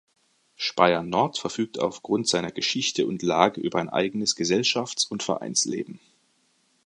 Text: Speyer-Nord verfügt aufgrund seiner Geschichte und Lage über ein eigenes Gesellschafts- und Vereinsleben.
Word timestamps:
Speyer-Nord 0.55 1.37
verfügt 1.37 1.77
aufgrund 1.77 2.27
seiner 2.27 2.49
Geschichte 2.51 3.05
und 3.05 3.21
Lage 3.21 3.61
über 3.61 3.77
ein 3.79 3.89
eigenes 3.89 4.35
Gesellschafts- 4.35 5.05
und 5.05 5.21
Vereinsleben. 5.21 5.99